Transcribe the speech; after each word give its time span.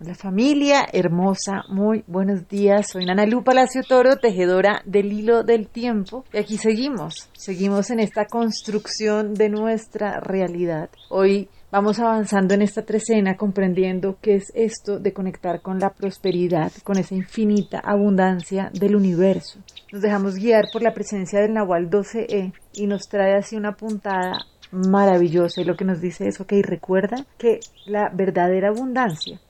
Hola 0.00 0.14
familia 0.14 0.86
hermosa, 0.92 1.64
muy 1.70 2.04
buenos 2.06 2.48
días. 2.48 2.90
Soy 2.92 3.04
Nana 3.04 3.26
Lu 3.26 3.42
Palacio 3.42 3.82
Toro, 3.82 4.14
tejedora 4.14 4.80
del 4.84 5.12
hilo 5.12 5.42
del 5.42 5.66
tiempo. 5.66 6.24
Y 6.32 6.38
aquí 6.38 6.56
seguimos, 6.56 7.28
seguimos 7.32 7.90
en 7.90 7.98
esta 7.98 8.26
construcción 8.26 9.34
de 9.34 9.48
nuestra 9.48 10.20
realidad. 10.20 10.88
Hoy 11.10 11.48
vamos 11.72 11.98
avanzando 11.98 12.54
en 12.54 12.62
esta 12.62 12.84
trecena 12.84 13.36
comprendiendo 13.36 14.18
qué 14.22 14.36
es 14.36 14.52
esto 14.54 15.00
de 15.00 15.12
conectar 15.12 15.62
con 15.62 15.80
la 15.80 15.90
prosperidad, 15.90 16.70
con 16.84 16.96
esa 16.96 17.16
infinita 17.16 17.80
abundancia 17.80 18.70
del 18.72 18.94
universo. 18.94 19.58
Nos 19.90 20.00
dejamos 20.00 20.36
guiar 20.36 20.66
por 20.72 20.82
la 20.82 20.94
presencia 20.94 21.40
del 21.40 21.54
Nahual 21.54 21.90
12E 21.90 22.52
y 22.74 22.86
nos 22.86 23.08
trae 23.08 23.34
así 23.34 23.56
una 23.56 23.72
puntada 23.72 24.46
maravillosa 24.70 25.60
y 25.60 25.64
lo 25.64 25.76
que 25.76 25.84
nos 25.84 26.00
dice 26.00 26.28
es, 26.28 26.40
ok, 26.40 26.52
recuerda 26.62 27.26
que 27.36 27.58
la 27.86 28.12
verdadera 28.14 28.68
abundancia 28.68 29.40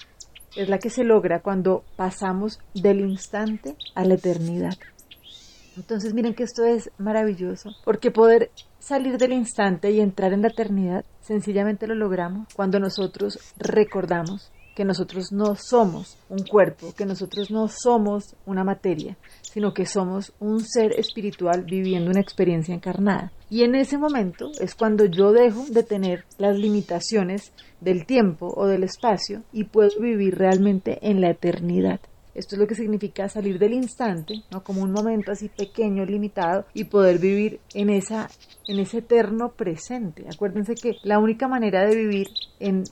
es 0.59 0.69
la 0.69 0.79
que 0.79 0.91
se 0.91 1.05
logra 1.05 1.41
cuando 1.41 1.85
pasamos 1.97 2.59
del 2.75 3.01
instante 3.01 3.77
a 3.95 4.05
la 4.05 4.15
eternidad. 4.15 4.75
Entonces 5.77 6.13
miren 6.15 6.35
que 6.35 6.43
esto 6.43 6.65
es 6.65 6.91
maravilloso, 6.99 7.71
porque 7.85 8.11
poder 8.11 8.51
salir 8.81 9.19
del 9.19 9.33
instante 9.33 9.93
y 9.93 10.01
entrar 10.01 10.33
en 10.33 10.43
la 10.43 10.49
eternidad 10.49 11.05
sencillamente 11.21 11.87
lo 11.87 11.95
logramos 11.95 12.49
cuando 12.55 12.81
nosotros 12.81 13.39
recordamos 13.57 14.51
que 14.79 14.85
nosotros 14.85 15.33
no 15.33 15.57
somos 15.57 16.17
un 16.29 16.45
cuerpo, 16.45 16.95
que 16.97 17.05
nosotros 17.05 17.51
no 17.51 17.67
somos 17.67 18.37
una 18.47 18.63
materia, 18.63 19.17
sino 19.43 19.75
que 19.75 19.87
somos 19.87 20.33
un 20.39 20.61
ser 20.61 20.93
espiritual 20.93 21.65
viviendo 21.65 22.13
una 22.13 22.21
experiencia 22.21 22.77
encarnada. 22.77 23.33
Y 23.51 23.65
en 23.65 23.75
ese 23.75 23.99
momento 23.99 24.53
es 24.61 24.77
cuando 24.77 25.07
yo 25.07 25.33
dejo 25.33 25.65
de 25.69 25.83
tener 25.83 26.27
las 26.39 26.57
limitaciones 26.57 27.51
del 27.81 28.07
tiempo 28.07 28.55
o 28.57 28.69
del 28.69 28.85
espacio 28.85 29.43
y 29.53 29.65
puedo 29.65 29.99
vivir 29.99 30.39
realmente 30.39 31.01
en 31.03 31.21
la 31.21 31.31
eternidad. 31.31 31.99
Esto 32.33 32.55
es 32.55 32.61
lo 32.61 32.69
que 32.69 32.77
significa 32.77 33.29
salir 33.29 33.59
del 33.59 33.73
instante, 33.73 34.45
¿no? 34.53 34.63
como 34.63 34.83
un 34.83 34.93
momento 34.93 35.33
así 35.33 35.49
pequeño, 35.49 36.05
limitado, 36.05 36.67
y 36.73 36.85
poder 36.85 37.19
vivir 37.19 37.59
en, 37.75 37.91
esa, 37.91 38.31
en 38.69 38.79
ese 38.79 38.99
eterno 38.99 39.51
presente. 39.57 40.27
Acuérdense 40.33 40.77
que 40.77 40.99
la 41.03 41.19
única 41.19 41.49
manera 41.49 41.85
de 41.85 41.97
vivir 41.97 42.29
en 42.61 42.85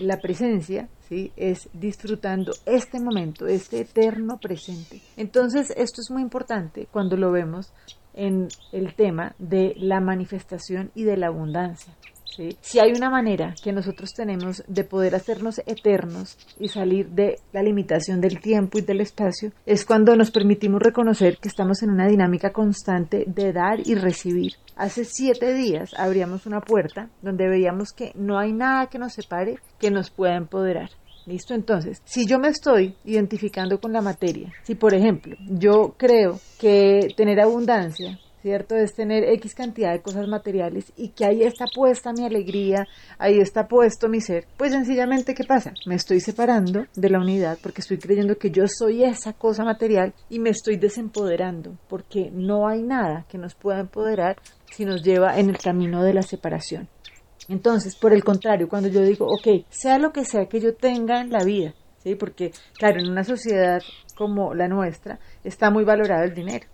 la 0.00 0.20
presencia 0.20 0.88
¿sí? 1.08 1.32
es 1.36 1.68
disfrutando 1.72 2.52
este 2.66 3.00
momento, 3.00 3.46
este 3.46 3.80
eterno 3.80 4.38
presente. 4.38 5.00
Entonces, 5.16 5.72
esto 5.76 6.00
es 6.00 6.10
muy 6.10 6.22
importante 6.22 6.86
cuando 6.90 7.16
lo 7.16 7.30
vemos 7.30 7.72
en 8.14 8.48
el 8.72 8.94
tema 8.94 9.34
de 9.38 9.74
la 9.76 10.00
manifestación 10.00 10.90
y 10.94 11.04
de 11.04 11.16
la 11.16 11.28
abundancia. 11.28 11.94
Si 12.60 12.80
hay 12.80 12.90
una 12.92 13.10
manera 13.10 13.54
que 13.62 13.72
nosotros 13.72 14.12
tenemos 14.12 14.64
de 14.66 14.82
poder 14.82 15.14
hacernos 15.14 15.60
eternos 15.66 16.36
y 16.58 16.66
salir 16.66 17.10
de 17.10 17.36
la 17.52 17.62
limitación 17.62 18.20
del 18.20 18.40
tiempo 18.40 18.78
y 18.78 18.82
del 18.82 19.00
espacio, 19.02 19.52
es 19.66 19.84
cuando 19.84 20.16
nos 20.16 20.32
permitimos 20.32 20.82
reconocer 20.82 21.38
que 21.38 21.48
estamos 21.48 21.82
en 21.84 21.90
una 21.90 22.08
dinámica 22.08 22.50
constante 22.52 23.24
de 23.28 23.52
dar 23.52 23.78
y 23.84 23.94
recibir. 23.94 24.54
Hace 24.74 25.04
siete 25.04 25.54
días 25.54 25.94
abríamos 25.96 26.46
una 26.46 26.60
puerta 26.60 27.08
donde 27.22 27.48
veíamos 27.48 27.92
que 27.92 28.10
no 28.16 28.36
hay 28.36 28.52
nada 28.52 28.88
que 28.88 28.98
nos 28.98 29.12
separe 29.12 29.58
que 29.78 29.92
nos 29.92 30.10
pueda 30.10 30.34
empoderar. 30.34 30.90
¿Listo? 31.26 31.54
Entonces, 31.54 32.02
si 32.04 32.26
yo 32.26 32.38
me 32.38 32.48
estoy 32.48 32.94
identificando 33.04 33.80
con 33.80 33.92
la 33.92 34.02
materia, 34.02 34.52
si 34.62 34.74
por 34.74 34.94
ejemplo 34.94 35.36
yo 35.48 35.94
creo 35.96 36.38
que 36.58 37.08
tener 37.16 37.40
abundancia 37.40 38.18
¿cierto? 38.44 38.76
Es 38.76 38.92
tener 38.92 39.24
X 39.24 39.54
cantidad 39.54 39.92
de 39.92 40.02
cosas 40.02 40.28
materiales 40.28 40.92
y 40.98 41.08
que 41.08 41.24
ahí 41.24 41.42
está 41.42 41.64
puesta 41.74 42.12
mi 42.12 42.26
alegría, 42.26 42.86
ahí 43.16 43.38
está 43.40 43.66
puesto 43.66 44.06
mi 44.10 44.20
ser. 44.20 44.44
Pues 44.58 44.72
sencillamente, 44.72 45.34
¿qué 45.34 45.44
pasa? 45.44 45.72
Me 45.86 45.94
estoy 45.94 46.20
separando 46.20 46.84
de 46.94 47.08
la 47.08 47.20
unidad 47.20 47.56
porque 47.62 47.80
estoy 47.80 47.96
creyendo 47.96 48.36
que 48.36 48.50
yo 48.50 48.64
soy 48.68 49.02
esa 49.02 49.32
cosa 49.32 49.64
material 49.64 50.12
y 50.28 50.40
me 50.40 50.50
estoy 50.50 50.76
desempoderando 50.76 51.78
porque 51.88 52.30
no 52.30 52.68
hay 52.68 52.82
nada 52.82 53.24
que 53.30 53.38
nos 53.38 53.54
pueda 53.54 53.80
empoderar 53.80 54.36
si 54.70 54.84
nos 54.84 55.02
lleva 55.02 55.38
en 55.38 55.48
el 55.48 55.56
camino 55.56 56.02
de 56.02 56.12
la 56.12 56.22
separación. 56.22 56.90
Entonces, 57.48 57.96
por 57.96 58.12
el 58.12 58.24
contrario, 58.24 58.68
cuando 58.68 58.88
yo 58.88 59.00
digo, 59.02 59.26
ok, 59.26 59.66
sea 59.68 59.98
lo 59.98 60.12
que 60.12 60.24
sea 60.24 60.46
que 60.46 60.60
yo 60.60 60.74
tenga 60.74 61.20
en 61.20 61.30
la 61.30 61.44
vida, 61.44 61.74
¿sí? 62.02 62.14
Porque, 62.14 62.52
claro, 62.78 63.00
en 63.00 63.10
una 63.10 63.24
sociedad 63.24 63.82
como 64.16 64.54
la 64.54 64.68
nuestra 64.68 65.18
está 65.42 65.70
muy 65.70 65.84
valorado 65.84 66.24
el 66.24 66.34
dinero 66.34 66.66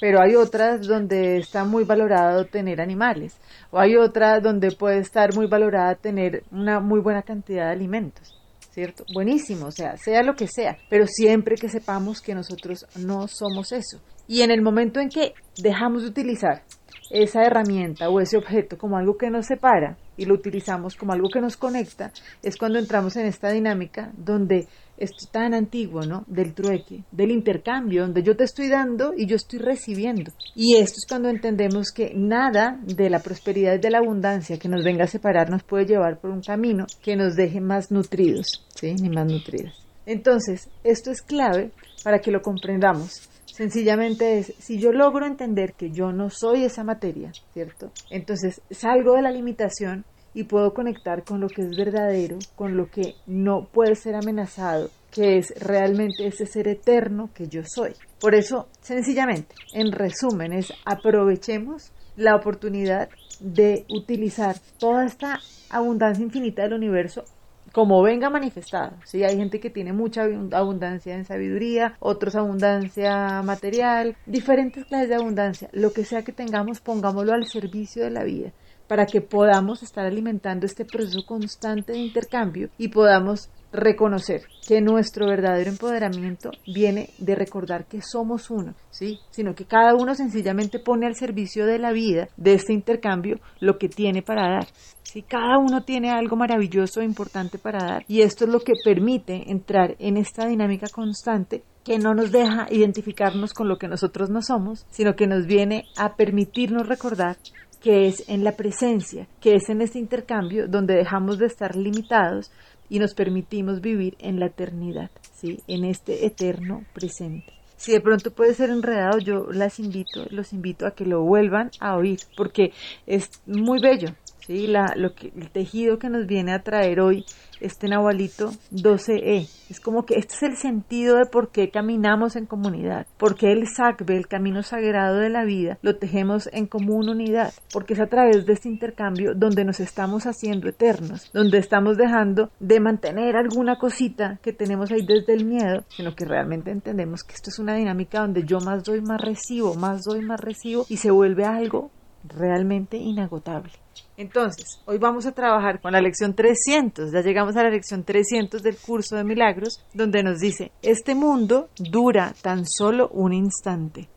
pero 0.00 0.20
hay 0.20 0.36
otras 0.36 0.86
donde 0.86 1.38
está 1.38 1.64
muy 1.64 1.84
valorado 1.84 2.44
tener 2.46 2.80
animales, 2.80 3.36
o 3.70 3.78
hay 3.78 3.96
otras 3.96 4.42
donde 4.42 4.70
puede 4.72 4.98
estar 4.98 5.34
muy 5.34 5.46
valorada 5.46 5.94
tener 5.94 6.44
una 6.50 6.80
muy 6.80 7.00
buena 7.00 7.22
cantidad 7.22 7.66
de 7.66 7.72
alimentos. 7.72 8.34
¿Cierto? 8.70 9.04
Buenísimo, 9.12 9.66
o 9.66 9.70
sea, 9.72 9.96
sea 9.96 10.22
lo 10.22 10.34
que 10.34 10.46
sea, 10.46 10.78
pero 10.88 11.04
siempre 11.08 11.56
que 11.56 11.68
sepamos 11.68 12.20
que 12.20 12.34
nosotros 12.34 12.86
no 12.96 13.26
somos 13.26 13.72
eso. 13.72 14.00
Y 14.28 14.42
en 14.42 14.52
el 14.52 14.62
momento 14.62 15.00
en 15.00 15.08
que 15.08 15.32
dejamos 15.60 16.02
de 16.02 16.10
utilizar 16.10 16.62
esa 17.10 17.44
herramienta 17.44 18.08
o 18.08 18.20
ese 18.20 18.36
objeto 18.36 18.76
como 18.78 18.96
algo 18.96 19.16
que 19.16 19.30
nos 19.30 19.46
separa 19.46 19.96
y 20.16 20.24
lo 20.24 20.34
utilizamos 20.34 20.96
como 20.96 21.12
algo 21.12 21.28
que 21.28 21.40
nos 21.40 21.56
conecta, 21.56 22.12
es 22.42 22.56
cuando 22.56 22.78
entramos 22.78 23.16
en 23.16 23.26
esta 23.26 23.50
dinámica 23.50 24.10
donde 24.16 24.66
esto 24.98 25.26
tan 25.30 25.54
antiguo, 25.54 26.02
¿no? 26.02 26.24
Del 26.26 26.54
trueque, 26.54 27.04
del 27.12 27.30
intercambio, 27.30 28.02
donde 28.02 28.22
yo 28.22 28.36
te 28.36 28.44
estoy 28.44 28.68
dando 28.68 29.14
y 29.16 29.26
yo 29.26 29.36
estoy 29.36 29.60
recibiendo. 29.60 30.32
Y 30.56 30.76
esto 30.76 30.96
es 30.98 31.06
cuando 31.08 31.28
entendemos 31.28 31.92
que 31.92 32.12
nada 32.14 32.80
de 32.82 33.08
la 33.08 33.20
prosperidad 33.20 33.74
y 33.74 33.78
de 33.78 33.90
la 33.90 33.98
abundancia 33.98 34.58
que 34.58 34.68
nos 34.68 34.84
venga 34.84 35.04
a 35.04 35.08
separar 35.08 35.50
nos 35.50 35.62
puede 35.62 35.86
llevar 35.86 36.18
por 36.18 36.30
un 36.30 36.42
camino 36.42 36.86
que 37.00 37.14
nos 37.14 37.36
deje 37.36 37.60
más 37.60 37.92
nutridos, 37.92 38.66
¿sí? 38.74 38.94
Ni 38.94 39.08
más 39.08 39.26
nutridos. 39.26 39.72
Entonces, 40.04 40.68
esto 40.82 41.10
es 41.10 41.22
clave 41.22 41.70
para 42.02 42.18
que 42.18 42.30
lo 42.30 42.40
comprendamos. 42.42 43.28
Sencillamente 43.52 44.38
es, 44.38 44.54
si 44.58 44.78
yo 44.78 44.92
logro 44.92 45.26
entender 45.26 45.74
que 45.74 45.90
yo 45.90 46.12
no 46.12 46.30
soy 46.30 46.64
esa 46.64 46.84
materia, 46.84 47.32
¿cierto? 47.52 47.90
Entonces 48.10 48.60
salgo 48.70 49.14
de 49.14 49.22
la 49.22 49.30
limitación 49.30 50.04
y 50.34 50.44
puedo 50.44 50.72
conectar 50.74 51.24
con 51.24 51.40
lo 51.40 51.48
que 51.48 51.62
es 51.62 51.76
verdadero, 51.76 52.38
con 52.54 52.76
lo 52.76 52.90
que 52.90 53.14
no 53.26 53.66
puede 53.72 53.96
ser 53.96 54.14
amenazado, 54.14 54.90
que 55.10 55.38
es 55.38 55.52
realmente 55.58 56.26
ese 56.26 56.46
ser 56.46 56.68
eterno 56.68 57.30
que 57.34 57.48
yo 57.48 57.62
soy. 57.64 57.94
Por 58.20 58.34
eso, 58.34 58.68
sencillamente, 58.80 59.54
en 59.74 59.90
resumen, 59.92 60.52
es 60.52 60.72
aprovechemos 60.84 61.92
la 62.16 62.36
oportunidad 62.36 63.08
de 63.40 63.84
utilizar 63.88 64.56
toda 64.78 65.06
esta 65.06 65.40
abundancia 65.70 66.24
infinita 66.24 66.62
del 66.62 66.74
universo 66.74 67.24
como 67.72 68.02
venga 68.02 68.30
manifestado. 68.30 68.92
¿sí? 69.04 69.24
Hay 69.24 69.36
gente 69.36 69.60
que 69.60 69.70
tiene 69.70 69.92
mucha 69.92 70.24
abundancia 70.52 71.14
en 71.14 71.24
sabiduría, 71.24 71.96
otros 72.00 72.34
abundancia 72.34 73.42
material, 73.42 74.16
diferentes 74.26 74.84
clases 74.84 75.08
de 75.08 75.16
abundancia. 75.16 75.68
Lo 75.72 75.92
que 75.92 76.04
sea 76.04 76.22
que 76.22 76.32
tengamos, 76.32 76.80
pongámoslo 76.80 77.32
al 77.32 77.46
servicio 77.46 78.04
de 78.04 78.10
la 78.10 78.24
vida 78.24 78.52
para 78.88 79.06
que 79.06 79.20
podamos 79.20 79.82
estar 79.82 80.06
alimentando 80.06 80.66
este 80.66 80.84
proceso 80.84 81.24
constante 81.26 81.92
de 81.92 81.98
intercambio 81.98 82.70
y 82.78 82.88
podamos 82.88 83.50
reconocer 83.72 84.42
que 84.66 84.80
nuestro 84.80 85.26
verdadero 85.26 85.70
empoderamiento 85.70 86.50
viene 86.66 87.10
de 87.18 87.34
recordar 87.34 87.86
que 87.86 88.00
somos 88.02 88.50
uno, 88.50 88.74
¿sí? 88.90 89.18
Sino 89.30 89.54
que 89.54 89.66
cada 89.66 89.94
uno 89.94 90.14
sencillamente 90.14 90.78
pone 90.78 91.06
al 91.06 91.16
servicio 91.16 91.66
de 91.66 91.78
la 91.78 91.92
vida, 91.92 92.28
de 92.36 92.54
este 92.54 92.72
intercambio, 92.72 93.40
lo 93.60 93.78
que 93.78 93.88
tiene 93.88 94.22
para 94.22 94.50
dar. 94.50 94.66
¿sí? 95.02 95.22
Cada 95.22 95.58
uno 95.58 95.82
tiene 95.82 96.10
algo 96.10 96.36
maravilloso 96.36 97.00
e 97.00 97.04
importante 97.04 97.58
para 97.58 97.84
dar 97.84 98.04
y 98.08 98.22
esto 98.22 98.44
es 98.44 98.50
lo 98.50 98.60
que 98.60 98.74
permite 98.84 99.50
entrar 99.50 99.96
en 99.98 100.16
esta 100.16 100.46
dinámica 100.46 100.86
constante 100.92 101.62
que 101.84 101.98
no 101.98 102.14
nos 102.14 102.30
deja 102.30 102.66
identificarnos 102.70 103.54
con 103.54 103.68
lo 103.68 103.78
que 103.78 103.88
nosotros 103.88 104.28
no 104.28 104.42
somos, 104.42 104.86
sino 104.90 105.16
que 105.16 105.26
nos 105.26 105.46
viene 105.46 105.84
a 105.96 106.16
permitirnos 106.16 106.86
recordar 106.86 107.38
que 107.80 108.08
es 108.08 108.28
en 108.28 108.44
la 108.44 108.52
presencia, 108.52 109.26
que 109.40 109.54
es 109.54 109.68
en 109.68 109.80
este 109.80 109.98
intercambio 109.98 110.66
donde 110.68 110.94
dejamos 110.94 111.38
de 111.38 111.46
estar 111.46 111.76
limitados 111.76 112.50
y 112.88 112.98
nos 112.98 113.14
permitimos 113.14 113.80
vivir 113.80 114.16
en 114.18 114.40
la 114.40 114.46
eternidad, 114.46 115.10
¿sí? 115.34 115.60
en 115.66 115.84
este 115.84 116.26
eterno 116.26 116.84
presente. 116.92 117.52
Si 117.76 117.92
de 117.92 118.00
pronto 118.00 118.32
puede 118.32 118.54
ser 118.54 118.70
enredado, 118.70 119.18
yo 119.18 119.46
las 119.52 119.78
invito, 119.78 120.26
los 120.30 120.52
invito 120.52 120.86
a 120.86 120.92
que 120.92 121.06
lo 121.06 121.22
vuelvan 121.22 121.70
a 121.78 121.96
oír, 121.96 122.18
porque 122.36 122.72
es 123.06 123.30
muy 123.46 123.80
bello, 123.80 124.08
¿sí? 124.48 124.66
La, 124.66 124.94
lo 124.96 125.14
que, 125.14 125.30
el 125.36 125.50
tejido 125.50 125.98
que 125.98 126.08
nos 126.08 126.26
viene 126.26 126.52
a 126.52 126.62
traer 126.62 127.00
hoy 127.00 127.24
este 127.60 127.88
Nahualito 127.88 128.50
12E. 128.72 129.48
Es 129.68 129.80
como 129.80 130.06
que 130.06 130.14
este 130.14 130.34
es 130.34 130.42
el 130.42 130.56
sentido 130.56 131.16
de 131.16 131.26
por 131.26 131.50
qué 131.50 131.70
caminamos 131.70 132.36
en 132.36 132.46
comunidad, 132.46 133.06
porque 133.18 133.52
el 133.52 133.66
SACBE, 133.66 134.16
el 134.16 134.28
camino 134.28 134.62
sagrado 134.62 135.18
de 135.18 135.28
la 135.28 135.44
vida, 135.44 135.78
lo 135.82 135.96
tejemos 135.96 136.48
en 136.52 136.66
común 136.66 137.08
unidad, 137.08 137.52
porque 137.72 137.94
es 137.94 138.00
a 138.00 138.06
través 138.06 138.46
de 138.46 138.54
este 138.54 138.68
intercambio 138.68 139.34
donde 139.34 139.64
nos 139.64 139.80
estamos 139.80 140.24
haciendo 140.26 140.68
eternos, 140.68 141.30
donde 141.32 141.58
estamos 141.58 141.96
dejando 141.96 142.50
de 142.60 142.80
mantener 142.80 143.36
alguna 143.36 143.76
cosita 143.76 144.38
que 144.42 144.52
tenemos 144.52 144.90
ahí 144.90 145.04
desde 145.04 145.34
el 145.34 145.44
miedo, 145.44 145.84
sino 145.88 146.14
que 146.14 146.24
realmente 146.24 146.70
entendemos 146.70 147.22
que 147.24 147.34
esto 147.34 147.50
es 147.50 147.58
una 147.58 147.74
dinámica 147.74 148.20
donde 148.20 148.44
yo 148.44 148.60
más 148.60 148.84
doy, 148.84 149.02
más 149.02 149.20
recibo, 149.20 149.74
más 149.74 150.04
doy, 150.04 150.22
más 150.22 150.40
recibo 150.40 150.86
y 150.88 150.96
se 150.96 151.10
vuelve 151.10 151.44
algo 151.44 151.90
realmente 152.24 152.96
inagotable. 152.96 153.72
Entonces, 154.16 154.80
hoy 154.84 154.98
vamos 154.98 155.26
a 155.26 155.32
trabajar 155.32 155.80
con 155.80 155.92
la 155.92 156.00
lección 156.00 156.34
300. 156.34 157.12
Ya 157.12 157.20
llegamos 157.20 157.56
a 157.56 157.62
la 157.62 157.70
lección 157.70 158.04
300 158.04 158.62
del 158.62 158.76
curso 158.76 159.16
de 159.16 159.24
milagros, 159.24 159.84
donde 159.94 160.22
nos 160.22 160.40
dice, 160.40 160.72
este 160.82 161.14
mundo 161.14 161.68
dura 161.78 162.34
tan 162.42 162.66
solo 162.66 163.08
un 163.10 163.32
instante. 163.32 164.08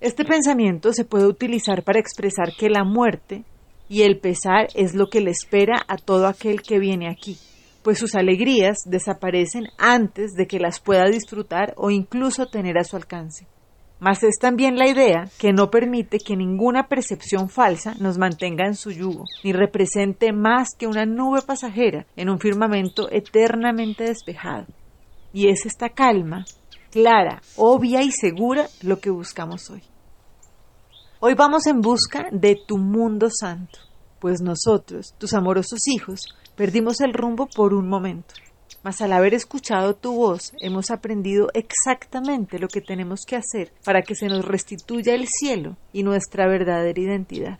Este 0.00 0.24
pensamiento 0.24 0.92
se 0.92 1.04
puede 1.04 1.26
utilizar 1.26 1.82
para 1.82 2.00
expresar 2.00 2.52
que 2.58 2.70
la 2.70 2.84
muerte 2.84 3.44
y 3.88 4.02
el 4.02 4.18
pesar 4.18 4.68
es 4.74 4.94
lo 4.94 5.08
que 5.08 5.20
le 5.20 5.30
espera 5.30 5.82
a 5.88 5.96
todo 5.96 6.26
aquel 6.26 6.62
que 6.62 6.78
viene 6.78 7.10
aquí, 7.10 7.36
pues 7.82 7.98
sus 7.98 8.14
alegrías 8.14 8.78
desaparecen 8.86 9.64
antes 9.78 10.32
de 10.34 10.46
que 10.46 10.60
las 10.60 10.80
pueda 10.80 11.06
disfrutar 11.06 11.74
o 11.76 11.90
incluso 11.90 12.46
tener 12.46 12.78
a 12.78 12.84
su 12.84 12.96
alcance. 12.96 13.46
Mas 14.00 14.22
es 14.22 14.38
también 14.40 14.78
la 14.78 14.88
idea 14.88 15.28
que 15.38 15.52
no 15.52 15.70
permite 15.70 16.18
que 16.18 16.34
ninguna 16.34 16.88
percepción 16.88 17.50
falsa 17.50 17.94
nos 18.00 18.16
mantenga 18.16 18.66
en 18.66 18.74
su 18.74 18.90
yugo, 18.90 19.26
ni 19.44 19.52
represente 19.52 20.32
más 20.32 20.70
que 20.76 20.86
una 20.86 21.04
nube 21.04 21.42
pasajera 21.42 22.06
en 22.16 22.30
un 22.30 22.40
firmamento 22.40 23.10
eternamente 23.12 24.04
despejado. 24.04 24.66
Y 25.34 25.48
es 25.48 25.66
esta 25.66 25.90
calma, 25.90 26.46
clara, 26.90 27.42
obvia 27.56 28.02
y 28.02 28.10
segura 28.10 28.68
lo 28.82 29.00
que 29.00 29.10
buscamos 29.10 29.68
hoy. 29.68 29.82
Hoy 31.20 31.34
vamos 31.34 31.66
en 31.66 31.82
busca 31.82 32.24
de 32.32 32.58
tu 32.66 32.78
mundo 32.78 33.28
santo, 33.30 33.80
pues 34.18 34.40
nosotros, 34.40 35.14
tus 35.18 35.34
amorosos 35.34 35.86
hijos, 35.88 36.20
perdimos 36.56 37.02
el 37.02 37.12
rumbo 37.12 37.46
por 37.54 37.74
un 37.74 37.86
momento 37.86 38.32
mas 38.82 39.00
al 39.00 39.12
haber 39.12 39.34
escuchado 39.34 39.94
tu 39.94 40.14
voz 40.14 40.52
hemos 40.60 40.90
aprendido 40.90 41.48
exactamente 41.54 42.58
lo 42.58 42.68
que 42.68 42.80
tenemos 42.80 43.20
que 43.26 43.36
hacer 43.36 43.72
para 43.84 44.02
que 44.02 44.14
se 44.14 44.26
nos 44.26 44.44
restituya 44.44 45.14
el 45.14 45.28
cielo 45.28 45.76
y 45.92 46.02
nuestra 46.02 46.46
verdadera 46.46 47.00
identidad. 47.00 47.58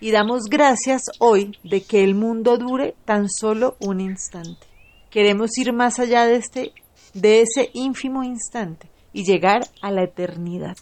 Y 0.00 0.10
damos 0.10 0.44
gracias 0.50 1.02
hoy 1.18 1.56
de 1.62 1.82
que 1.82 2.04
el 2.04 2.14
mundo 2.14 2.58
dure 2.58 2.94
tan 3.04 3.28
solo 3.28 3.76
un 3.80 4.00
instante. 4.00 4.66
Queremos 5.10 5.56
ir 5.58 5.72
más 5.72 5.98
allá 5.98 6.26
de 6.26 6.36
este 6.36 6.72
de 7.14 7.42
ese 7.42 7.70
ínfimo 7.72 8.24
instante 8.24 8.88
y 9.12 9.24
llegar 9.24 9.62
a 9.80 9.90
la 9.90 10.02
eternidad. 10.02 10.76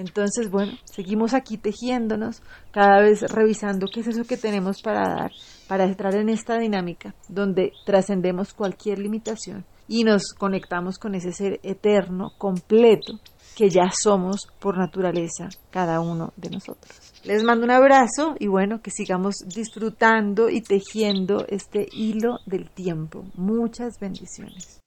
Entonces, 0.00 0.50
bueno, 0.50 0.72
seguimos 0.84 1.34
aquí 1.34 1.58
tejiéndonos, 1.58 2.42
cada 2.72 3.02
vez 3.02 3.20
revisando 3.20 3.86
qué 3.92 4.00
es 4.00 4.06
eso 4.06 4.24
que 4.24 4.38
tenemos 4.38 4.80
para 4.80 5.00
dar, 5.00 5.30
para 5.68 5.84
entrar 5.84 6.14
en 6.14 6.30
esta 6.30 6.58
dinámica 6.58 7.14
donde 7.28 7.72
trascendemos 7.84 8.54
cualquier 8.54 8.98
limitación 8.98 9.66
y 9.88 10.04
nos 10.04 10.32
conectamos 10.32 10.98
con 10.98 11.14
ese 11.14 11.32
ser 11.32 11.60
eterno, 11.62 12.32
completo, 12.38 13.20
que 13.54 13.68
ya 13.68 13.90
somos 13.92 14.48
por 14.58 14.78
naturaleza 14.78 15.50
cada 15.70 16.00
uno 16.00 16.32
de 16.36 16.48
nosotros. 16.48 17.12
Les 17.24 17.42
mando 17.42 17.64
un 17.64 17.70
abrazo 17.70 18.36
y 18.38 18.46
bueno, 18.46 18.80
que 18.80 18.90
sigamos 18.90 19.34
disfrutando 19.54 20.48
y 20.48 20.62
tejiendo 20.62 21.44
este 21.46 21.86
hilo 21.92 22.38
del 22.46 22.70
tiempo. 22.70 23.24
Muchas 23.34 23.98
bendiciones. 24.00 24.80